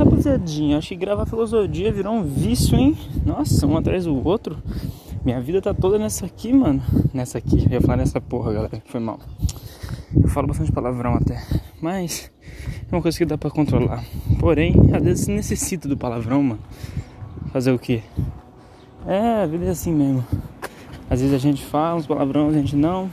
rapaziadinha, 0.00 0.78
acho 0.78 0.88
que 0.88 0.96
gravar 0.96 1.26
filosofia 1.26 1.92
virou 1.92 2.14
um 2.14 2.22
vício, 2.22 2.76
hein? 2.76 2.96
Nossa, 3.24 3.66
um 3.66 3.76
atrás 3.76 4.04
do 4.04 4.26
outro. 4.26 4.56
Minha 5.24 5.40
vida 5.40 5.60
tá 5.60 5.74
toda 5.74 5.98
nessa 5.98 6.24
aqui, 6.24 6.52
mano. 6.52 6.82
Nessa 7.12 7.38
aqui, 7.38 7.66
eu 7.66 7.72
ia 7.72 7.80
falar 7.80 7.98
nessa 7.98 8.20
porra, 8.20 8.52
galera. 8.52 8.82
Foi 8.86 9.00
mal. 9.00 9.18
Eu 10.14 10.28
falo 10.28 10.46
bastante 10.46 10.72
palavrão 10.72 11.14
até. 11.14 11.44
Mas 11.80 12.30
é 12.90 12.94
uma 12.94 13.02
coisa 13.02 13.18
que 13.18 13.26
dá 13.26 13.36
pra 13.36 13.50
controlar. 13.50 14.02
Porém, 14.38 14.74
às 14.94 15.02
vezes 15.02 15.26
necessita 15.28 15.86
do 15.86 15.96
palavrão, 15.96 16.42
mano. 16.42 16.60
Fazer 17.52 17.72
o 17.72 17.78
quê? 17.78 18.02
É, 19.06 19.42
a 19.42 19.46
vida 19.46 19.66
é 19.66 19.70
assim 19.70 19.92
mesmo. 19.92 20.24
Às 21.10 21.20
vezes 21.20 21.34
a 21.34 21.38
gente 21.38 21.62
fala 21.64 21.96
uns 21.96 22.06
palavrões, 22.06 22.54
a 22.54 22.58
gente 22.58 22.76
não. 22.76 23.10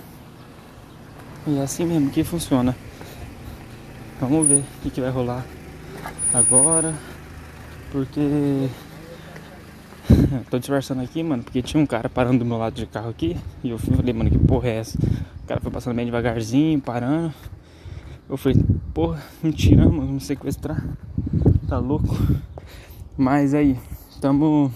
E 1.46 1.58
é 1.58 1.62
assim 1.62 1.86
mesmo 1.86 2.10
que 2.10 2.24
funciona. 2.24 2.76
Vamos 4.22 4.48
ver 4.48 4.60
o 4.60 4.84
que, 4.84 4.90
que 4.90 5.02
vai 5.02 5.10
rolar 5.10 5.46
agora. 6.34 6.94
Porque. 7.92 8.70
Tô 10.50 10.60
disfarçando 10.60 11.02
aqui, 11.02 11.22
mano, 11.24 11.44
porque 11.44 11.62
tinha 11.62 11.82
um 11.82 11.86
cara 11.86 12.10
parando 12.10 12.40
do 12.40 12.46
meu 12.46 12.58
lado 12.58 12.74
de 12.76 12.86
carro 12.86 13.10
aqui. 13.10 13.38
E 13.64 13.70
eu 13.70 13.78
falei, 13.78 14.14
mano, 14.14 14.30
que 14.30 14.38
porra 14.38 14.70
é 14.70 14.76
essa? 14.78 14.98
O 15.44 15.48
cara 15.48 15.60
foi 15.62 15.72
passando 15.72 15.96
bem 15.96 16.06
devagarzinho, 16.06 16.80
parando. 16.82 17.34
Eu 18.30 18.38
falei, 18.38 18.58
porra, 18.94 19.22
mentira, 19.42 19.88
mano, 19.88 20.14
me 20.14 20.20
sequestrar. 20.20 20.84
Tá 21.68 21.78
louco? 21.78 22.16
Mas 23.18 23.54
aí, 23.54 23.78
tamo. 24.22 24.72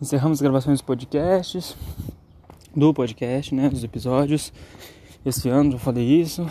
Encerramos 0.00 0.38
as 0.38 0.42
gravações 0.42 0.78
dos 0.78 0.86
podcasts. 0.86 1.76
Do 2.74 2.92
podcast, 2.92 3.54
né? 3.54 3.70
Dos 3.70 3.82
episódios. 3.82 4.52
Esse 5.24 5.48
ano 5.48 5.72
já 5.72 5.78
falei 5.78 6.20
isso. 6.20 6.46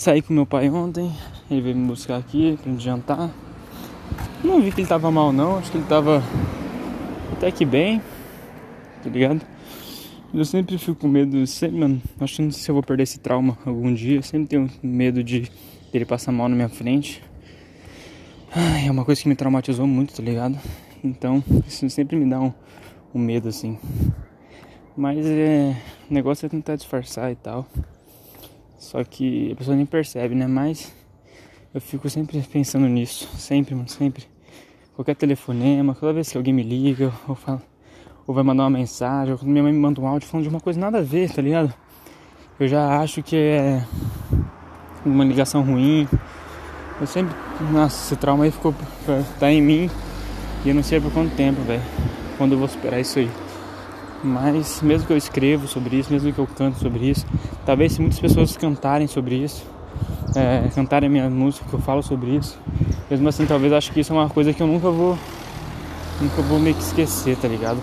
Saí 0.00 0.22
com 0.22 0.32
meu 0.32 0.46
pai 0.46 0.70
ontem. 0.70 1.12
Ele 1.50 1.60
veio 1.60 1.76
me 1.76 1.86
buscar 1.86 2.16
aqui 2.16 2.58
pra 2.62 2.72
gente 2.72 2.82
jantar. 2.82 3.30
Não 4.42 4.62
vi 4.62 4.72
que 4.72 4.80
ele 4.80 4.88
tava 4.88 5.10
mal 5.10 5.30
não, 5.30 5.58
acho 5.58 5.70
que 5.70 5.76
ele 5.76 5.84
tava 5.86 6.22
até 7.34 7.50
que 7.50 7.66
bem, 7.66 8.00
tá 9.04 9.10
ligado? 9.10 9.42
Eu 10.32 10.42
sempre 10.46 10.78
fico 10.78 10.94
com 10.94 11.06
medo, 11.06 11.46
sempre, 11.46 11.80
mano, 11.80 12.00
sei 12.26 12.50
se 12.50 12.70
eu 12.70 12.74
vou 12.74 12.82
perder 12.82 13.02
esse 13.02 13.20
trauma 13.20 13.58
algum 13.66 13.92
dia, 13.92 14.16
eu 14.16 14.22
sempre 14.22 14.48
tenho 14.48 14.70
medo 14.82 15.22
de 15.22 15.52
ele 15.92 16.06
passar 16.06 16.32
mal 16.32 16.48
na 16.48 16.56
minha 16.56 16.70
frente. 16.70 17.22
Ai, 18.56 18.88
é 18.88 18.90
uma 18.90 19.04
coisa 19.04 19.20
que 19.20 19.28
me 19.28 19.36
traumatizou 19.36 19.86
muito, 19.86 20.14
tá 20.14 20.22
ligado? 20.22 20.58
Então, 21.04 21.44
isso 21.68 21.90
sempre 21.90 22.16
me 22.16 22.24
dá 22.24 22.40
um, 22.40 22.54
um 23.14 23.18
medo 23.18 23.50
assim. 23.50 23.78
Mas 24.96 25.26
é, 25.26 25.76
o 26.10 26.14
negócio 26.14 26.46
é 26.46 26.48
tentar 26.48 26.76
disfarçar 26.76 27.30
e 27.30 27.36
tal. 27.36 27.66
Só 28.80 29.04
que 29.04 29.52
a 29.52 29.56
pessoa 29.56 29.76
nem 29.76 29.84
percebe, 29.84 30.34
né? 30.34 30.46
Mas 30.46 30.90
eu 31.74 31.82
fico 31.82 32.08
sempre 32.08 32.40
pensando 32.50 32.88
nisso, 32.88 33.28
sempre, 33.36 33.74
mano, 33.74 33.88
sempre. 33.88 34.24
Qualquer 34.96 35.14
telefonema, 35.14 35.94
toda 35.94 36.14
vez 36.14 36.30
que 36.30 36.36
alguém 36.38 36.54
me 36.54 36.62
liga 36.62 37.12
ou 37.28 37.34
fala, 37.34 37.62
ou 38.26 38.34
vai 38.34 38.42
mandar 38.42 38.64
uma 38.64 38.70
mensagem, 38.70 39.32
ou 39.32 39.38
quando 39.38 39.50
minha 39.50 39.62
mãe 39.62 39.72
me 39.72 39.78
manda 39.78 40.00
um 40.00 40.06
áudio 40.06 40.26
falando 40.26 40.44
de 40.44 40.48
uma 40.48 40.60
coisa 40.60 40.80
nada 40.80 40.98
a 40.98 41.02
ver, 41.02 41.30
tá 41.30 41.42
ligado? 41.42 41.72
Eu 42.58 42.68
já 42.68 42.98
acho 43.00 43.22
que 43.22 43.36
é 43.36 43.84
uma 45.04 45.24
ligação 45.24 45.62
ruim. 45.62 46.08
Eu 46.98 47.06
sempre. 47.06 47.34
Nossa, 47.70 48.02
esse 48.02 48.16
trauma 48.16 48.44
aí 48.44 48.50
ficou. 48.50 48.74
tá 49.38 49.52
em 49.52 49.60
mim. 49.60 49.90
E 50.64 50.70
eu 50.70 50.74
não 50.74 50.82
sei 50.82 51.00
por 51.00 51.12
quanto 51.12 51.34
tempo, 51.36 51.60
velho. 51.62 51.82
Quando 52.38 52.52
eu 52.52 52.58
vou 52.58 52.68
superar 52.68 52.98
isso 52.98 53.18
aí. 53.18 53.30
Mas 54.22 54.82
mesmo 54.82 55.06
que 55.06 55.12
eu 55.12 55.16
escrevo 55.16 55.66
sobre 55.66 55.96
isso, 55.96 56.12
mesmo 56.12 56.32
que 56.32 56.38
eu 56.38 56.46
canto 56.46 56.78
sobre 56.78 57.10
isso, 57.10 57.26
talvez 57.64 57.92
se 57.92 58.00
muitas 58.00 58.20
pessoas 58.20 58.56
cantarem 58.56 59.06
sobre 59.06 59.36
isso, 59.36 59.64
é, 60.36 60.68
cantarem 60.74 61.08
a 61.08 61.10
minha 61.10 61.30
música, 61.30 61.64
que 61.68 61.74
eu 61.74 61.80
falo 61.80 62.02
sobre 62.02 62.36
isso, 62.36 62.58
mesmo 63.10 63.28
assim 63.28 63.46
talvez 63.46 63.72
acho 63.72 63.90
que 63.92 64.00
isso 64.00 64.12
é 64.12 64.16
uma 64.16 64.28
coisa 64.28 64.52
que 64.52 64.62
eu 64.62 64.66
nunca 64.66 64.90
vou. 64.90 65.18
Nunca 66.20 66.42
vou 66.42 66.58
meio 66.58 66.74
que 66.74 66.82
esquecer, 66.82 67.34
tá 67.38 67.48
ligado? 67.48 67.80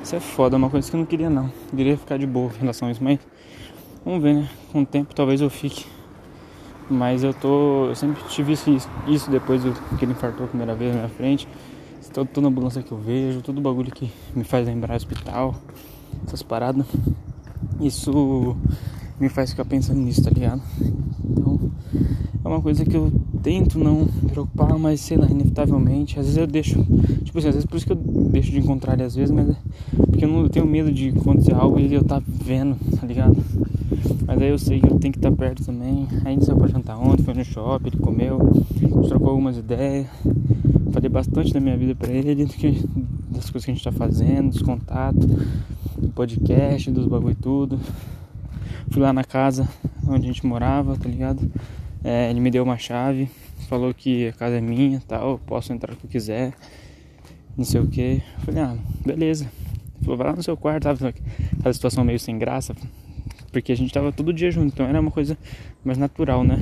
Isso 0.00 0.14
é 0.14 0.20
foda, 0.20 0.54
é 0.54 0.58
uma 0.58 0.70
coisa 0.70 0.88
que 0.88 0.94
eu 0.94 1.00
não 1.00 1.06
queria 1.06 1.28
não. 1.28 1.46
Eu 1.72 1.76
queria 1.76 1.96
ficar 1.96 2.16
de 2.16 2.26
boa 2.26 2.50
em 2.54 2.60
relação 2.60 2.86
a 2.86 2.92
isso, 2.92 3.02
mas 3.02 3.18
vamos 4.04 4.22
ver, 4.22 4.34
né? 4.34 4.48
Com 4.70 4.82
o 4.82 4.86
tempo 4.86 5.12
talvez 5.14 5.40
eu 5.40 5.50
fique. 5.50 5.84
Mas 6.88 7.24
eu 7.24 7.32
tô. 7.34 7.86
Eu 7.86 7.94
sempre 7.94 8.22
tive 8.28 8.52
isso, 8.52 8.70
isso 9.08 9.30
depois 9.30 9.64
do 9.64 9.72
que 9.98 10.04
ele 10.04 10.12
infartou 10.12 10.44
a 10.44 10.48
primeira 10.48 10.74
vez 10.74 10.92
na 10.92 10.98
minha 10.98 11.08
frente. 11.08 11.48
Toda, 12.12 12.28
toda 12.28 12.48
ambulância 12.48 12.82
que 12.82 12.92
eu 12.92 12.98
vejo, 12.98 13.42
todo 13.42 13.60
bagulho 13.60 13.90
que 13.90 14.10
me 14.34 14.44
faz 14.44 14.66
lembrar 14.66 14.94
hospital, 14.94 15.54
essas 16.26 16.42
paradas. 16.42 16.86
Isso 17.80 18.56
me 19.18 19.28
faz 19.28 19.50
ficar 19.50 19.64
pensando 19.64 20.00
nisso, 20.00 20.22
tá 20.22 20.30
ligado? 20.30 20.62
Então 21.24 21.70
é 22.44 22.48
uma 22.48 22.60
coisa 22.60 22.84
que 22.84 22.96
eu 22.96 23.12
tento 23.42 23.78
não 23.78 24.00
me 24.00 24.30
preocupar, 24.30 24.78
mas 24.78 25.00
sei 25.00 25.16
lá, 25.16 25.26
inevitavelmente. 25.26 26.18
Às 26.18 26.26
vezes 26.26 26.38
eu 26.38 26.46
deixo, 26.46 26.84
tipo 27.24 27.38
assim, 27.38 27.48
às 27.48 27.54
vezes 27.54 27.66
por 27.66 27.76
isso 27.76 27.86
que 27.86 27.92
eu 27.92 27.96
deixo 27.96 28.50
de 28.50 28.58
encontrar 28.58 28.94
ele 28.94 29.04
às 29.04 29.14
vezes, 29.14 29.30
mas 29.30 29.50
é 29.50 29.56
porque 30.10 30.24
eu, 30.24 30.28
não, 30.28 30.42
eu 30.42 30.48
tenho 30.48 30.66
medo 30.66 30.92
de 30.92 31.08
acontecer 31.10 31.54
algo 31.54 31.78
e 31.78 31.92
eu 31.92 32.04
tá 32.04 32.22
vendo, 32.26 32.76
tá 32.98 33.06
ligado? 33.06 33.36
Mas 34.26 34.40
aí 34.40 34.48
eu 34.48 34.58
sei 34.58 34.80
que 34.80 34.86
eu 34.86 34.98
tenho 34.98 35.12
que 35.12 35.18
estar 35.18 35.32
perto 35.32 35.64
também. 35.64 36.08
Aí 36.24 36.28
a 36.28 36.30
gente 36.30 36.44
saiu 36.44 36.56
pra 36.56 36.68
jantar 36.68 36.98
ontem, 36.98 37.22
foi 37.22 37.34
no 37.34 37.44
shopping, 37.44 37.88
ele 37.88 37.98
comeu, 37.98 38.38
trocou 39.08 39.30
algumas 39.30 39.56
ideias. 39.56 40.06
Falei 40.92 41.08
bastante 41.08 41.52
da 41.52 41.60
minha 41.60 41.76
vida 41.76 41.94
pra 41.94 42.10
ele, 42.10 42.46
que, 42.46 42.86
das 43.30 43.50
coisas 43.50 43.64
que 43.64 43.70
a 43.70 43.74
gente 43.74 43.84
tá 43.84 43.92
fazendo, 43.92 44.50
dos 44.50 44.62
contatos, 44.62 45.26
do 45.98 46.08
podcast, 46.14 46.90
dos 46.90 47.06
bagulho 47.06 47.32
e 47.32 47.34
tudo. 47.34 47.80
Fui 48.90 49.02
lá 49.02 49.12
na 49.12 49.24
casa 49.24 49.68
onde 50.06 50.24
a 50.24 50.32
gente 50.32 50.46
morava, 50.46 50.96
tá 50.96 51.08
ligado? 51.08 51.50
É, 52.02 52.30
ele 52.30 52.40
me 52.40 52.50
deu 52.50 52.62
uma 52.62 52.76
chave, 52.76 53.28
falou 53.68 53.92
que 53.92 54.28
a 54.28 54.32
casa 54.32 54.56
é 54.56 54.60
minha 54.60 55.02
tal, 55.08 55.38
posso 55.38 55.72
entrar 55.72 55.92
o 55.92 55.96
que 55.96 56.06
eu 56.06 56.10
quiser, 56.10 56.52
não 57.56 57.64
sei 57.64 57.80
o 57.80 57.86
que. 57.86 58.22
Falei, 58.40 58.62
ah, 58.62 58.76
beleza. 59.04 59.44
Ele 59.44 60.04
falou, 60.04 60.16
vai 60.18 60.26
lá 60.28 60.36
no 60.36 60.42
seu 60.42 60.56
quarto, 60.56 60.84
tava 60.84 61.08
aquela 61.08 61.72
situação 61.72 62.04
meio 62.04 62.20
sem 62.20 62.38
graça, 62.38 62.74
porque 63.54 63.70
a 63.70 63.76
gente 63.76 63.94
tava 63.94 64.10
todo 64.10 64.32
dia 64.32 64.50
junto, 64.50 64.74
então 64.74 64.84
era 64.84 65.00
uma 65.00 65.12
coisa 65.12 65.38
mais 65.84 65.96
natural, 65.96 66.42
né? 66.42 66.60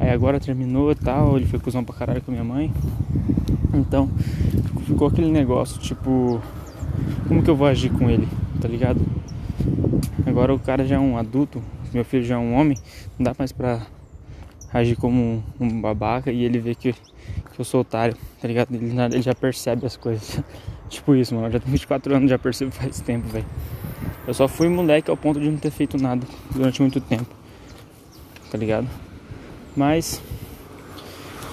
Aí 0.00 0.10
agora 0.10 0.40
terminou 0.40 0.90
e 0.90 0.96
tal, 0.96 1.36
ele 1.36 1.46
foi 1.46 1.60
cuzão 1.60 1.84
pra 1.84 1.94
caralho 1.94 2.20
com 2.20 2.32
minha 2.32 2.42
mãe. 2.42 2.72
Então 3.72 4.10
ficou 4.84 5.06
aquele 5.06 5.30
negócio, 5.30 5.80
tipo, 5.80 6.42
como 7.28 7.40
que 7.40 7.48
eu 7.48 7.54
vou 7.54 7.68
agir 7.68 7.88
com 7.90 8.10
ele, 8.10 8.26
tá 8.60 8.66
ligado? 8.66 9.00
Agora 10.26 10.52
o 10.52 10.58
cara 10.58 10.84
já 10.84 10.96
é 10.96 10.98
um 10.98 11.16
adulto, 11.16 11.62
meu 11.94 12.04
filho 12.04 12.24
já 12.24 12.34
é 12.34 12.38
um 12.38 12.54
homem, 12.54 12.76
não 13.16 13.22
dá 13.22 13.32
mais 13.38 13.52
pra 13.52 13.86
agir 14.74 14.96
como 14.96 15.20
um, 15.20 15.42
um 15.60 15.80
babaca 15.80 16.32
e 16.32 16.42
ele 16.42 16.58
vê 16.58 16.74
que, 16.74 16.94
que 16.94 17.60
eu 17.60 17.64
sou 17.64 17.82
otário, 17.82 18.16
tá 18.40 18.48
ligado? 18.48 18.74
Ele, 18.74 18.90
ele 18.90 19.22
já 19.22 19.36
percebe 19.36 19.86
as 19.86 19.96
coisas. 19.96 20.42
tipo 20.90 21.14
isso, 21.14 21.32
mano. 21.32 21.46
Eu 21.46 21.52
já 21.52 21.60
tenho 21.60 21.70
24 21.70 22.16
anos, 22.16 22.28
já 22.28 22.38
percebo 22.40 22.72
faz 22.72 23.00
tempo, 23.00 23.28
velho. 23.28 23.46
Eu 24.26 24.34
só 24.34 24.46
fui 24.46 24.68
moleque 24.68 25.10
ao 25.10 25.16
ponto 25.16 25.40
de 25.40 25.50
não 25.50 25.58
ter 25.58 25.70
feito 25.70 25.96
nada 25.96 26.26
durante 26.50 26.80
muito 26.80 27.00
tempo. 27.00 27.34
Tá 28.50 28.56
ligado? 28.56 28.88
Mas 29.76 30.22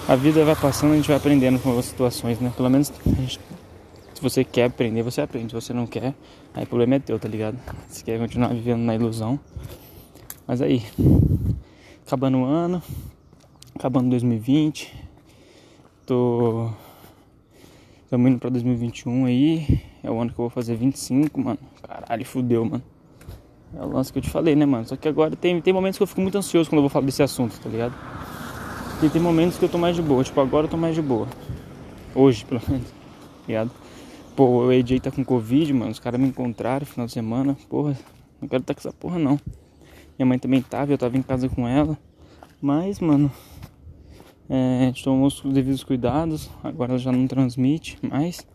a 0.06 0.14
vida 0.14 0.44
vai 0.44 0.54
passando, 0.54 0.92
a 0.92 0.96
gente 0.96 1.08
vai 1.08 1.16
aprendendo 1.16 1.58
com 1.58 1.76
as 1.78 1.86
situações, 1.86 2.38
né? 2.38 2.52
Pelo 2.56 2.68
menos 2.68 2.92
gente, 3.06 3.40
se 4.14 4.22
você 4.22 4.44
quer 4.44 4.64
aprender, 4.64 5.02
você 5.02 5.20
aprende. 5.20 5.48
Se 5.48 5.54
você 5.54 5.72
não 5.72 5.86
quer, 5.86 6.14
aí 6.54 6.64
o 6.64 6.66
problema 6.66 6.96
é 6.96 6.98
teu, 6.98 7.18
tá 7.18 7.28
ligado? 7.28 7.58
Se 7.88 8.04
quer 8.04 8.18
continuar 8.18 8.48
vivendo 8.48 8.80
na 8.82 8.94
ilusão. 8.94 9.40
Mas 10.46 10.60
aí, 10.60 10.82
acabando 12.06 12.38
o 12.38 12.44
ano, 12.44 12.82
acabando 13.74 14.10
2020, 14.10 14.94
tô. 16.04 16.70
Estamos 18.04 18.30
indo 18.30 18.38
pra 18.38 18.50
2021 18.50 19.24
aí. 19.24 19.89
É 20.02 20.10
o 20.10 20.20
ano 20.20 20.30
que 20.30 20.38
eu 20.40 20.44
vou 20.44 20.50
fazer 20.50 20.76
25, 20.76 21.40
mano. 21.40 21.58
Caralho, 21.82 22.24
fudeu, 22.24 22.64
mano. 22.64 22.82
É 23.74 23.82
o 23.82 23.88
lance 23.88 24.12
que 24.12 24.18
eu 24.18 24.22
te 24.22 24.30
falei, 24.30 24.56
né, 24.56 24.66
mano? 24.66 24.86
Só 24.86 24.96
que 24.96 25.08
agora 25.08 25.36
tem, 25.36 25.60
tem 25.60 25.72
momentos 25.72 25.96
que 25.96 26.02
eu 26.02 26.06
fico 26.06 26.20
muito 26.20 26.36
ansioso 26.36 26.68
quando 26.68 26.78
eu 26.78 26.82
vou 26.82 26.90
falar 26.90 27.06
desse 27.06 27.22
assunto, 27.22 27.58
tá 27.60 27.68
ligado? 27.68 27.94
E 29.02 29.08
tem 29.08 29.20
momentos 29.22 29.58
que 29.58 29.64
eu 29.64 29.68
tô 29.68 29.78
mais 29.78 29.96
de 29.96 30.02
boa. 30.02 30.24
Tipo, 30.24 30.40
agora 30.40 30.66
eu 30.66 30.70
tô 30.70 30.76
mais 30.76 30.94
de 30.94 31.02
boa. 31.02 31.28
Hoje, 32.14 32.44
pelo 32.44 32.60
menos. 32.68 32.88
Tá 32.88 33.46
ligado? 33.46 33.70
Pô, 34.36 34.66
o 34.66 34.70
AJ 34.70 35.00
tá 35.00 35.10
com 35.10 35.24
Covid, 35.24 35.72
mano. 35.72 35.90
Os 35.90 35.98
caras 35.98 36.20
me 36.20 36.28
encontraram 36.28 36.80
no 36.80 36.86
final 36.86 37.06
de 37.06 37.12
semana. 37.12 37.56
Porra, 37.68 37.96
não 38.40 38.48
quero 38.48 38.62
estar 38.62 38.74
tá 38.74 38.80
com 38.80 38.88
essa 38.88 38.96
porra, 38.96 39.18
não. 39.18 39.38
Minha 40.18 40.26
mãe 40.26 40.38
também 40.38 40.60
tava, 40.60 40.92
eu 40.92 40.98
tava 40.98 41.16
em 41.16 41.22
casa 41.22 41.48
com 41.48 41.66
ela. 41.66 41.96
Mas, 42.60 43.00
mano, 43.00 43.30
é, 44.48 44.92
tomou 45.02 45.28
os 45.28 45.40
devidos 45.42 45.84
cuidados. 45.84 46.50
Agora 46.62 46.92
ela 46.92 46.98
já 46.98 47.12
não 47.12 47.26
transmite 47.26 47.96
mais. 48.02 48.46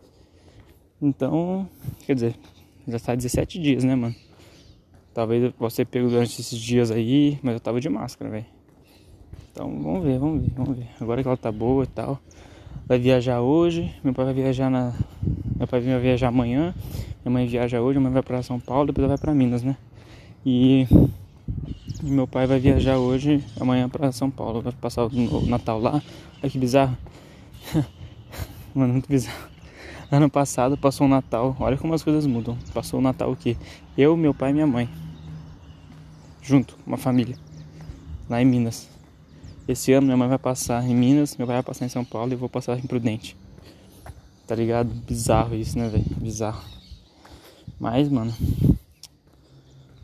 Então, 1.00 1.68
quer 2.06 2.14
dizer, 2.14 2.34
já 2.88 2.96
está 2.96 3.14
17 3.14 3.60
dias, 3.60 3.84
né, 3.84 3.94
mano? 3.94 4.14
Talvez 5.12 5.42
eu 5.42 5.52
possa 5.52 5.84
pego 5.84 6.08
durante 6.08 6.40
esses 6.40 6.58
dias 6.58 6.90
aí, 6.90 7.38
mas 7.42 7.54
eu 7.54 7.60
tava 7.60 7.80
de 7.80 7.88
máscara, 7.88 8.30
velho. 8.30 8.46
Então, 9.52 9.68
vamos 9.82 10.04
ver, 10.04 10.18
vamos 10.18 10.42
ver, 10.42 10.52
vamos 10.54 10.78
ver. 10.78 10.88
Agora 11.00 11.22
que 11.22 11.28
ela 11.28 11.36
tá 11.36 11.50
boa 11.50 11.84
e 11.84 11.86
tal. 11.86 12.20
Vai 12.86 12.98
viajar 12.98 13.40
hoje, 13.40 13.92
meu 14.04 14.14
pai 14.14 14.26
vai 14.26 14.34
viajar 14.34 14.70
na. 14.70 14.92
Meu 15.56 15.66
pai 15.66 15.80
vai 15.80 15.98
viajar 15.98 16.28
amanhã, 16.28 16.74
minha 17.24 17.32
mãe 17.32 17.46
viaja 17.46 17.80
hoje, 17.80 17.98
minha 17.98 18.10
mãe 18.10 18.12
vai 18.12 18.22
pra 18.22 18.42
São 18.42 18.60
Paulo, 18.60 18.86
depois 18.86 19.08
vai 19.08 19.18
pra 19.18 19.34
Minas, 19.34 19.62
né? 19.62 19.76
E 20.44 20.86
E 22.02 22.10
meu 22.10 22.26
pai 22.26 22.46
vai 22.46 22.60
viajar 22.60 22.98
hoje, 22.98 23.42
amanhã 23.58 23.88
para 23.88 24.12
São 24.12 24.30
Paulo. 24.30 24.60
Vai 24.60 24.72
passar 24.72 25.06
o 25.06 25.46
Natal 25.46 25.80
lá. 25.80 26.02
Olha 26.42 26.50
que 26.50 26.58
bizarro. 26.58 26.96
Mano, 28.74 28.92
muito 28.92 29.08
bizarro. 29.08 29.55
Ano 30.10 30.30
passado 30.30 30.76
passou 30.76 31.06
o 31.06 31.10
Natal. 31.10 31.56
Olha 31.58 31.76
como 31.76 31.92
as 31.92 32.02
coisas 32.02 32.26
mudam. 32.26 32.56
Passou 32.72 33.00
o 33.00 33.02
Natal 33.02 33.32
o 33.32 33.36
quê? 33.36 33.56
Eu, 33.98 34.16
meu 34.16 34.32
pai 34.32 34.50
e 34.50 34.54
minha 34.54 34.66
mãe. 34.66 34.88
Junto, 36.40 36.78
uma 36.86 36.96
família. 36.96 37.36
Lá 38.30 38.40
em 38.40 38.44
Minas. 38.44 38.88
Esse 39.66 39.92
ano 39.92 40.06
minha 40.06 40.16
mãe 40.16 40.28
vai 40.28 40.38
passar 40.38 40.88
em 40.88 40.94
Minas, 40.94 41.36
meu 41.36 41.44
pai 41.44 41.56
vai 41.56 41.62
passar 41.62 41.86
em 41.86 41.88
São 41.88 42.04
Paulo 42.04 42.30
e 42.30 42.34
eu 42.34 42.38
vou 42.38 42.48
passar 42.48 42.78
em 42.78 42.82
Prudente. 42.82 43.36
Tá 44.46 44.54
ligado? 44.54 44.88
Bizarro 44.88 45.56
isso, 45.56 45.76
né, 45.76 45.88
velho? 45.88 46.04
Bizarro. 46.20 46.62
Mas, 47.80 48.08
mano. 48.08 48.32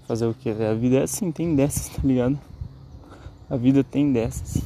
Fazer 0.09 0.27
o 0.27 0.35
que? 0.35 0.51
A 0.51 0.75
vida 0.75 0.97
é 0.97 1.03
assim, 1.05 1.31
tem 1.31 1.55
dessas, 1.55 1.91
tá 1.91 2.03
ligado? 2.03 2.37
A 3.49 3.57
vida 3.57 3.85
tem 3.85 4.13
dessas. 4.13 4.63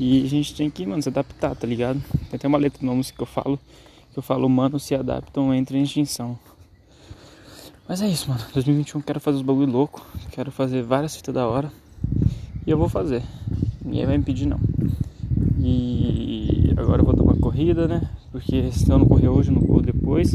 E 0.00 0.24
a 0.24 0.28
gente 0.28 0.52
tem 0.54 0.68
que, 0.68 0.84
mano, 0.84 1.00
se 1.00 1.08
adaptar, 1.08 1.54
tá 1.54 1.66
ligado? 1.66 2.02
Tem 2.28 2.34
até 2.34 2.48
uma 2.48 2.58
letra 2.58 2.82
uma 2.82 2.94
música 2.94 3.16
que 3.16 3.22
eu 3.22 3.26
falo, 3.26 3.58
que 4.18 4.20
eu 4.20 4.22
falo, 4.22 4.46
humanos 4.46 4.82
se 4.82 4.96
adaptam, 4.96 5.54
entra 5.54 5.78
em 5.78 5.82
extinção. 5.82 6.36
Mas 7.88 8.02
é 8.02 8.08
isso, 8.08 8.28
mano. 8.28 8.40
2021 8.52 9.00
quero 9.00 9.20
fazer 9.20 9.36
os 9.36 9.42
bagulho 9.42 9.70
louco, 9.70 10.04
quero 10.32 10.50
fazer 10.50 10.82
várias 10.82 11.14
fitas 11.14 11.32
da 11.32 11.46
hora. 11.46 11.70
E 12.66 12.70
eu 12.70 12.76
vou 12.76 12.88
fazer. 12.88 13.22
Ninguém 13.84 14.06
vai 14.06 14.16
impedir 14.16 14.46
não. 14.46 14.58
E 15.60 16.74
agora 16.76 17.00
eu 17.00 17.04
vou 17.04 17.14
dar 17.14 17.22
uma 17.22 17.36
corrida, 17.36 17.86
né? 17.86 18.10
Porque 18.32 18.72
se 18.72 18.90
eu 18.90 18.98
não 18.98 19.06
correr 19.06 19.28
hoje, 19.28 19.50
eu 19.50 19.54
não 19.54 19.62
corro 19.62 19.82
depois. 19.82 20.32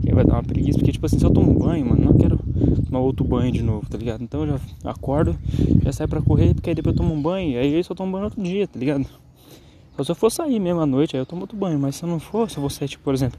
Que 0.00 0.14
vai 0.14 0.24
dar 0.24 0.34
uma 0.34 0.42
preguiça. 0.42 0.78
Porque, 0.78 0.92
tipo 0.92 1.04
assim, 1.04 1.18
se 1.18 1.24
eu 1.24 1.30
tomo 1.30 1.52
banho, 1.58 1.84
mano, 1.84 2.06
não 2.06 2.16
quero 2.16 2.38
tomar 2.86 3.00
outro 3.00 3.24
banho 3.24 3.52
de 3.52 3.62
novo, 3.62 3.86
tá 3.88 3.98
ligado? 3.98 4.22
Então 4.22 4.46
eu 4.46 4.58
já 4.82 4.90
acordo, 4.90 5.36
já 5.84 5.92
saio 5.92 6.08
pra 6.08 6.22
correr, 6.22 6.54
porque 6.54 6.70
aí 6.70 6.74
depois 6.74 6.96
eu 6.96 7.02
tomo 7.02 7.14
um 7.14 7.20
banho. 7.20 7.58
Aí 7.60 7.74
eu 7.74 7.84
só 7.84 7.94
tomo 7.94 8.12
banho 8.12 8.24
outro 8.24 8.42
dia, 8.42 8.66
tá 8.66 8.78
ligado? 8.78 9.06
Só 9.96 10.04
se 10.04 10.10
eu 10.10 10.14
for 10.14 10.30
sair 10.30 10.60
mesmo 10.60 10.80
à 10.80 10.86
noite, 10.86 11.16
aí 11.16 11.22
eu 11.22 11.26
tomo 11.26 11.42
outro 11.42 11.56
banho. 11.56 11.78
Mas 11.78 11.96
se 11.96 12.04
eu 12.04 12.08
não 12.08 12.20
for, 12.20 12.50
se 12.50 12.56
eu 12.56 12.60
vou 12.60 12.70
sair, 12.70 12.88
tipo, 12.88 13.02
por 13.02 13.14
exemplo, 13.14 13.38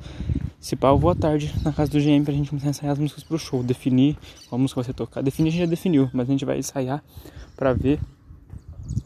se 0.60 0.76
pá, 0.76 0.90
eu 0.90 0.98
vou 0.98 1.12
à 1.12 1.16
tarde 1.16 1.54
na 1.64 1.72
casa 1.72 1.92
do 1.92 2.00
GM 2.00 2.24
pra 2.24 2.34
gente 2.34 2.50
começar 2.50 2.68
a 2.68 2.70
ensaiar 2.72 2.94
as 2.94 3.00
músicas 3.00 3.24
pro 3.24 3.38
show. 3.38 3.62
Definir 3.64 4.18
qual 4.50 4.60
música 4.60 4.82
vai 4.82 4.86
ser 4.86 4.94
tocar. 4.94 5.22
Definir 5.22 5.50
a 5.50 5.52
gente 5.52 5.62
já 5.62 5.68
definiu, 5.68 6.10
mas 6.14 6.28
a 6.28 6.32
gente 6.32 6.46
vai 6.46 6.58
ensaiar 6.58 7.04
pra 7.56 7.74
ver 7.74 8.00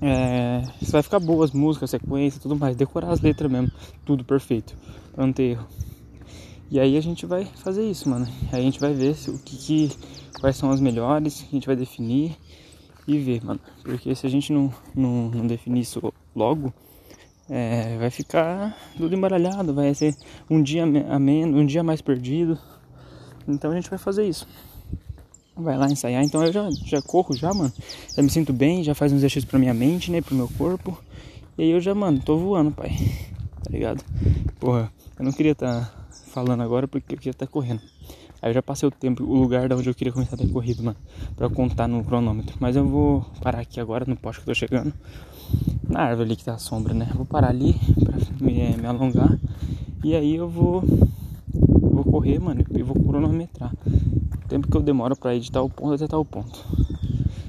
é, 0.02 0.64
se 0.82 0.92
vai 0.92 1.02
ficar 1.02 1.20
boas 1.20 1.50
as 1.50 1.56
músicas, 1.56 1.90
sequência 1.90 2.40
tudo 2.40 2.56
mais. 2.56 2.76
Decorar 2.76 3.12
as 3.12 3.22
letras 3.22 3.52
mesmo, 3.52 3.72
tudo 4.06 4.24
perfeito, 4.24 4.76
pra 5.14 5.26
não 5.26 5.34
ter 5.34 5.52
erro. 5.52 5.68
E 6.70 6.80
aí 6.80 6.96
a 6.96 7.02
gente 7.02 7.26
vai 7.26 7.46
fazer 7.46 7.84
isso, 7.90 8.10
mano. 8.10 8.28
Aí 8.52 8.62
a 8.62 8.64
gente 8.64 8.80
vai 8.80 8.94
ver 8.94 9.14
se, 9.16 9.30
o 9.30 9.38
que, 9.38 9.58
que 9.58 9.92
quais 10.40 10.56
são 10.56 10.72
as 10.72 10.80
melhores, 10.80 11.46
a 11.48 11.52
gente 11.52 11.68
vai 11.68 11.76
definir 11.76 12.36
e 13.08 13.18
ver, 13.18 13.44
mano. 13.44 13.60
Porque 13.84 14.16
se 14.16 14.26
a 14.26 14.30
gente 14.30 14.54
não, 14.54 14.74
não, 14.96 15.30
não 15.30 15.48
definir 15.48 15.82
isso 15.82 16.14
logo, 16.36 16.74
é, 17.54 17.98
vai 17.98 18.10
ficar 18.10 18.78
tudo 18.96 19.14
embaralhado, 19.14 19.74
vai 19.74 19.94
ser 19.94 20.16
um 20.50 20.64
dia 20.64 20.84
a 20.84 21.20
menos, 21.20 21.60
um 21.60 21.66
dia 21.66 21.84
mais 21.84 22.02
perdido. 22.02 22.58
Então 23.46 23.72
a 23.72 23.76
gente 23.76 23.90
vai 23.90 24.00
fazer 24.00 24.26
isso. 24.26 24.48
Vai 25.54 25.78
lá 25.78 25.88
ensaiar, 25.88 26.24
então 26.24 26.42
eu 26.46 26.54
já, 26.54 26.70
já 26.86 27.02
corro 27.02 27.36
já, 27.36 27.54
mano. 27.54 27.74
Já 28.16 28.24
me 28.24 28.30
sinto 28.30 28.54
bem, 28.54 28.86
já 28.86 28.96
faz 28.96 29.12
um 29.12 29.18
exercício 29.18 29.50
pra 29.50 29.60
minha 29.60 29.74
mente, 29.74 30.10
né? 30.10 30.22
Pro 30.22 30.34
meu 30.34 30.48
corpo. 30.58 30.98
E 31.58 31.64
aí 31.64 31.72
eu 31.72 31.82
já, 31.82 31.94
mano, 31.94 32.22
tô 32.22 32.38
voando, 32.38 32.72
pai. 32.72 32.92
Tá 33.62 33.70
ligado? 33.70 34.04
Porra, 34.58 34.92
eu 35.20 35.26
não 35.26 35.34
queria 35.34 35.52
estar 35.52 35.86
tá 35.86 36.06
falando 36.28 36.64
agora 36.64 36.88
porque 36.88 37.16
eu 37.16 37.18
queria 37.18 37.32
estar 37.32 37.46
tá 37.46 37.52
correndo. 37.52 37.82
Aí 38.42 38.50
eu 38.50 38.54
já 38.54 38.62
passei 38.62 38.88
o 38.88 38.92
tempo, 38.92 39.24
o 39.24 39.36
lugar 39.36 39.70
da 39.70 39.76
onde 39.76 39.90
eu 39.90 39.94
queria 39.94 40.12
começar 40.12 40.36
a 40.36 40.38
ter 40.38 40.48
corrido, 40.48 40.84
mano. 40.84 40.98
Pra 41.36 41.50
contar 41.50 41.88
no 41.88 42.04
cronômetro. 42.04 42.56
Mas 42.60 42.76
eu 42.76 42.86
vou 42.86 43.26
parar 43.42 43.60
aqui 43.60 43.80
agora, 43.80 44.06
no 44.08 44.16
poste 44.16 44.42
que 44.42 44.50
eu 44.50 44.54
tô 44.54 44.60
chegando. 44.60 44.94
Na 45.88 46.02
árvore 46.02 46.30
ali 46.30 46.36
que 46.36 46.46
tá 46.46 46.54
a 46.54 46.58
sombra, 46.58 46.94
né? 46.94 47.10
Vou 47.14 47.26
parar 47.26 47.50
ali 47.50 47.76
pra 48.04 48.18
me, 48.40 48.78
me 48.78 48.88
alongar. 48.88 49.38
E 50.04 50.16
aí 50.16 50.36
eu 50.36 50.50
vou. 50.50 50.84
Vou 51.54 52.04
correr, 52.06 52.40
mano, 52.40 52.66
e 52.72 52.82
vou 52.82 52.96
cronometrar 52.96 53.72
tempo 54.52 54.70
que 54.70 54.76
eu 54.76 54.82
demoro 54.82 55.16
para 55.16 55.34
ir 55.34 55.40
de 55.40 55.50
tal 55.50 55.70
ponto 55.70 55.94
até 55.94 56.06
tal 56.08 56.26
ponto. 56.26 56.66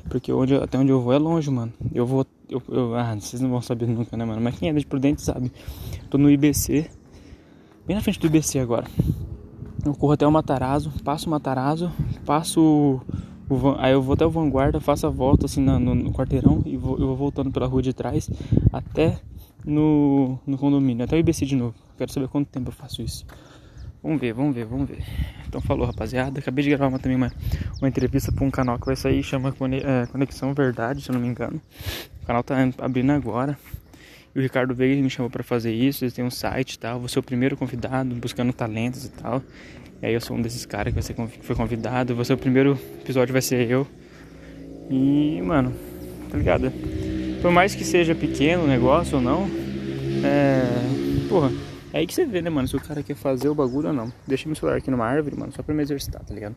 Porque 0.08 0.32
onde, 0.32 0.54
até 0.54 0.78
onde 0.78 0.92
eu 0.92 1.00
vou 1.00 1.12
é 1.12 1.18
longe, 1.18 1.50
mano. 1.50 1.72
Eu 1.92 2.06
vou. 2.06 2.24
Eu, 2.48 2.62
eu, 2.68 2.94
ah, 2.94 3.16
vocês 3.18 3.42
não 3.42 3.50
vão 3.50 3.60
saber 3.60 3.88
nunca, 3.88 4.16
né, 4.16 4.24
mano? 4.24 4.40
Mas 4.40 4.56
quem 4.56 4.68
é 4.68 4.72
de 4.72 4.86
Prudente 4.86 5.20
sabe. 5.20 5.50
Tô 6.08 6.16
no 6.16 6.30
IBC. 6.30 6.88
Bem 7.86 7.96
na 7.96 8.02
frente 8.02 8.20
do 8.20 8.26
IBC 8.26 8.60
agora. 8.60 8.86
Eu 9.84 9.94
corro 9.94 10.12
até 10.12 10.26
o 10.26 10.30
Matarazzo, 10.30 10.92
passo 11.02 11.26
o 11.26 11.30
Matarazzo, 11.30 11.90
passo 12.24 13.00
o, 13.50 13.74
aí 13.78 13.92
eu 13.92 14.00
vou 14.00 14.14
até 14.14 14.24
o 14.24 14.30
Vanguarda, 14.30 14.80
faço 14.80 15.06
a 15.06 15.10
volta 15.10 15.46
assim 15.46 15.60
no, 15.60 15.78
no, 15.78 15.94
no 15.94 16.12
quarteirão 16.12 16.62
e 16.64 16.76
vou, 16.76 16.98
eu 16.98 17.06
vou 17.06 17.16
voltando 17.16 17.50
pela 17.50 17.66
rua 17.66 17.82
de 17.82 17.92
trás 17.92 18.30
até 18.72 19.18
no, 19.64 20.38
no 20.46 20.56
condomínio, 20.56 21.04
até 21.04 21.16
o 21.16 21.18
IBC 21.18 21.46
de 21.46 21.56
novo. 21.56 21.74
Quero 21.98 22.12
saber 22.12 22.28
quanto 22.28 22.48
tempo 22.48 22.68
eu 22.68 22.72
faço 22.72 23.02
isso. 23.02 23.26
Vamos 24.02 24.20
ver, 24.20 24.32
vamos 24.32 24.54
ver, 24.54 24.64
vamos 24.64 24.88
ver. 24.88 25.04
Então 25.46 25.60
falou, 25.60 25.86
rapaziada. 25.86 26.40
Acabei 26.40 26.64
de 26.64 26.70
gravar 26.70 26.88
uma, 26.88 26.98
também 26.98 27.16
uma, 27.16 27.30
uma 27.78 27.88
entrevista 27.88 28.32
para 28.32 28.44
um 28.44 28.50
canal 28.50 28.78
que 28.78 28.86
vai 28.86 28.96
sair, 28.96 29.22
chama 29.22 29.50
é, 29.50 30.06
Conexão 30.06 30.54
Verdade, 30.54 31.02
se 31.02 31.10
eu 31.10 31.12
não 31.12 31.20
me 31.20 31.28
engano. 31.28 31.60
O 32.22 32.26
canal 32.26 32.42
tá 32.42 32.56
abrindo 32.78 33.10
agora. 33.10 33.56
E 34.34 34.38
o 34.38 34.42
Ricardo 34.42 34.74
Veiga 34.74 35.02
me 35.02 35.10
chamou 35.10 35.30
para 35.30 35.42
fazer 35.42 35.72
isso. 35.72 36.04
Eles 36.04 36.14
têm 36.14 36.24
um 36.24 36.30
site 36.30 36.74
e 36.74 36.78
tal. 36.78 36.98
Vou 36.98 37.08
ser 37.08 37.18
o 37.18 37.22
primeiro 37.22 37.56
convidado, 37.56 38.14
buscando 38.14 38.52
talentos 38.52 39.04
e 39.04 39.10
tal. 39.10 39.42
E 40.00 40.06
aí 40.06 40.14
eu 40.14 40.20
sou 40.20 40.36
um 40.36 40.42
desses 40.42 40.64
caras 40.64 40.94
que, 40.94 41.14
que 41.14 41.44
foi 41.44 41.54
convidado. 41.54 42.14
Vou 42.14 42.24
ser 42.24 42.32
o 42.32 42.38
primeiro 42.38 42.78
episódio, 43.00 43.32
vai 43.32 43.42
ser 43.42 43.70
eu. 43.70 43.86
E, 44.90 45.40
mano, 45.42 45.72
tá 46.30 46.38
ligado? 46.38 46.72
Por 47.40 47.50
mais 47.50 47.74
que 47.74 47.84
seja 47.84 48.14
pequeno 48.14 48.64
o 48.64 48.66
negócio 48.66 49.16
ou 49.16 49.22
não, 49.22 49.48
é. 50.24 51.28
Porra 51.28 51.50
é 51.92 51.98
aí 51.98 52.06
que 52.06 52.14
você 52.14 52.24
vê, 52.24 52.40
né, 52.40 52.48
mano, 52.48 52.66
se 52.66 52.74
o 52.74 52.80
cara 52.80 53.02
quer 53.02 53.14
fazer 53.14 53.50
o 53.50 53.54
bagulho 53.54 53.88
ou 53.88 53.92
não. 53.92 54.10
Deixa 54.26 54.48
meu 54.48 54.56
celular 54.56 54.78
aqui 54.78 54.90
numa 54.90 55.04
árvore, 55.04 55.36
mano, 55.36 55.52
só 55.52 55.62
pra 55.62 55.74
me 55.74 55.82
exercitar, 55.82 56.24
tá 56.24 56.32
ligado? 56.32 56.56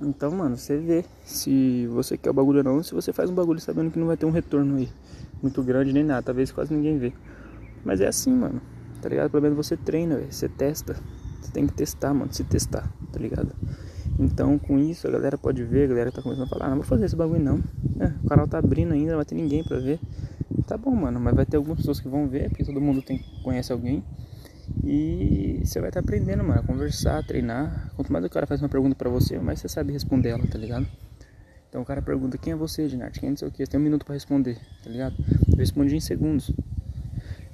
Então, 0.00 0.30
mano, 0.30 0.56
você 0.56 0.76
vê 0.76 1.04
se 1.24 1.88
você 1.88 2.16
quer 2.16 2.30
o 2.30 2.32
bagulho 2.32 2.58
ou 2.58 2.64
não, 2.64 2.82
se 2.84 2.94
você 2.94 3.12
faz 3.12 3.30
um 3.30 3.34
bagulho 3.34 3.58
sabendo 3.58 3.90
que 3.90 3.98
não 3.98 4.06
vai 4.06 4.16
ter 4.16 4.26
um 4.26 4.30
retorno 4.30 4.76
aí 4.76 4.88
muito 5.42 5.62
grande 5.62 5.92
nem 5.92 6.04
nada, 6.04 6.22
talvez 6.22 6.50
quase 6.52 6.74
ninguém 6.74 6.98
vê. 6.98 7.12
Mas 7.84 8.00
é 8.00 8.08
assim, 8.08 8.32
mano, 8.32 8.60
tá 9.00 9.08
ligado? 9.08 9.30
Pelo 9.30 9.42
menos 9.42 9.56
você 9.56 9.76
treina, 9.76 10.16
véio, 10.16 10.32
você 10.32 10.48
testa. 10.48 10.96
Você 11.40 11.52
tem 11.52 11.66
que 11.66 11.74
testar, 11.74 12.14
mano, 12.14 12.32
se 12.32 12.42
testar, 12.44 12.90
tá 13.12 13.18
ligado? 13.18 13.52
Então, 14.18 14.58
com 14.58 14.78
isso, 14.78 15.06
a 15.06 15.10
galera 15.10 15.36
pode 15.36 15.62
ver, 15.64 15.84
a 15.84 15.88
galera 15.88 16.12
tá 16.12 16.22
começando 16.22 16.46
a 16.46 16.48
falar, 16.48 16.66
ah, 16.66 16.68
não 16.70 16.76
vou 16.76 16.84
fazer 16.84 17.04
esse 17.04 17.16
bagulho 17.16 17.42
não. 17.42 17.62
É, 18.00 18.12
o 18.22 18.28
canal 18.28 18.46
tá 18.46 18.58
abrindo 18.58 18.92
ainda, 18.92 19.10
não 19.10 19.16
vai 19.16 19.24
ter 19.24 19.34
ninguém 19.34 19.62
pra 19.64 19.78
ver. 19.78 19.98
Tá 20.66 20.78
bom, 20.78 20.92
mano, 20.92 21.20
mas 21.20 21.34
vai 21.34 21.44
ter 21.44 21.56
algumas 21.56 21.78
pessoas 21.78 22.00
que 22.00 22.08
vão 22.08 22.28
ver, 22.28 22.48
porque 22.48 22.64
todo 22.64 22.80
mundo 22.80 23.02
tem, 23.02 23.22
conhece 23.42 23.72
alguém. 23.72 24.02
E 24.82 25.60
você 25.62 25.80
vai 25.80 25.90
estar 25.90 26.00
tá 26.00 26.04
aprendendo, 26.04 26.42
mano, 26.44 26.60
a 26.60 26.62
conversar, 26.62 27.18
a 27.18 27.22
treinar. 27.22 27.90
Quanto 27.96 28.12
mais 28.12 28.24
o 28.24 28.30
cara 28.30 28.46
faz 28.46 28.62
uma 28.62 28.68
pergunta 28.68 28.94
pra 28.94 29.10
você, 29.10 29.38
mais 29.38 29.60
você 29.60 29.68
sabe 29.68 29.92
responder 29.92 30.30
ela, 30.30 30.46
tá 30.46 30.56
ligado? 30.56 30.86
Então 31.74 31.82
o 31.82 31.84
cara 31.84 32.00
pergunta, 32.00 32.38
quem 32.38 32.52
é 32.52 32.56
você, 32.56 32.88
Ginarte? 32.88 33.18
Quem 33.18 33.26
é 33.26 33.30
não 33.30 33.36
sei 33.36 33.48
o 33.48 33.50
que? 33.50 33.66
Você 33.66 33.72
tem 33.72 33.80
um 33.80 33.82
minuto 33.82 34.06
pra 34.06 34.14
responder, 34.14 34.56
tá 34.80 34.88
ligado? 34.88 35.16
Eu 35.50 35.56
respondi 35.56 35.96
em 35.96 36.00
segundos. 36.00 36.52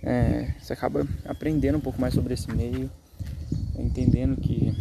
É, 0.02 0.52
você 0.60 0.74
acaba 0.74 1.08
aprendendo 1.24 1.78
um 1.78 1.80
pouco 1.80 1.98
mais 1.98 2.12
sobre 2.12 2.34
esse 2.34 2.52
meio, 2.52 2.90
entendendo 3.78 4.38
que, 4.38 4.74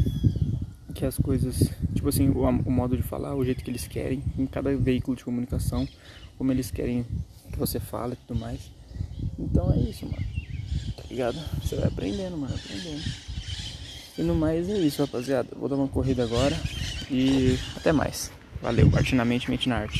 que 0.94 1.06
as 1.06 1.18
coisas, 1.18 1.72
tipo 1.96 2.10
assim, 2.10 2.28
o, 2.28 2.42
o 2.42 2.70
modo 2.70 2.98
de 2.98 3.04
falar, 3.04 3.34
o 3.34 3.46
jeito 3.46 3.64
que 3.64 3.72
eles 3.72 3.88
querem, 3.88 4.22
em 4.38 4.46
cada 4.46 4.76
veículo 4.76 5.16
de 5.16 5.24
comunicação, 5.24 5.88
como 6.38 6.52
eles 6.52 6.70
querem 6.70 7.06
que 7.50 7.58
você 7.58 7.80
fala 7.80 8.16
e 8.16 8.18
tudo 8.18 8.38
mais. 8.38 8.60
Então 9.40 9.72
é 9.72 9.80
isso, 9.80 10.06
mano. 10.06 10.26
Tá 10.98 11.04
ligado? 11.10 11.40
Você 11.64 11.78
vai 11.78 11.88
aprendendo, 11.88 12.36
mano, 12.36 12.54
aprendendo. 12.54 13.04
E 14.18 14.22
no 14.22 14.36
mais 14.36 14.70
é 14.70 14.78
isso, 14.80 15.02
rapaziada. 15.02 15.48
Vou 15.56 15.70
dar 15.70 15.78
uma 15.78 15.88
corrida 15.88 16.26
agora 16.26 16.58
e 17.10 17.58
até 17.78 17.94
mais. 17.94 18.38
Valeu, 18.62 18.92
arte 18.96 19.16
na 19.16 19.24
mente, 19.24 19.50
mente 19.50 19.70
na 19.70 19.78
arte. 19.78 19.98